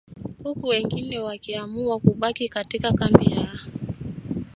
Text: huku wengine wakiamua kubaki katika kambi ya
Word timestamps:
huku 0.43 0.67
wengine 0.67 1.19
wakiamua 1.19 1.99
kubaki 1.99 2.49
katika 2.49 2.91
kambi 2.93 3.31
ya 3.31 3.49